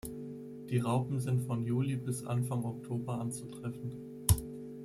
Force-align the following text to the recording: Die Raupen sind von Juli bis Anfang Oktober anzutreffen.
Die 0.71 0.79
Raupen 0.79 1.19
sind 1.19 1.41
von 1.43 1.63
Juli 1.63 1.95
bis 1.95 2.23
Anfang 2.25 2.65
Oktober 2.65 3.19
anzutreffen. 3.21 4.25